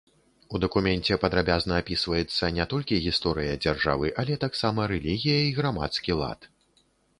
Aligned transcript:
У 0.55 0.59
дакуменце 0.63 1.17
падрабязна 1.25 1.73
апісваецца 1.81 2.49
не 2.57 2.65
толькі 2.71 2.99
гісторыя 3.05 3.53
дзяржавы, 3.67 4.11
але 4.25 4.41
таксама 4.47 4.91
рэлігія 4.95 5.39
і 5.51 5.55
грамадскі 5.61 6.21
лад. 6.25 6.53